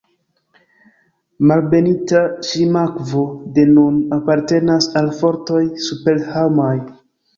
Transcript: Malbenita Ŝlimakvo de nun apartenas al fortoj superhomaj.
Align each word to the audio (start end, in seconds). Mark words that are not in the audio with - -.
Malbenita 1.51 2.21
Ŝlimakvo 2.51 3.21
de 3.59 3.67
nun 3.75 3.99
apartenas 4.17 4.89
al 5.03 5.13
fortoj 5.21 5.63
superhomaj. 5.91 6.77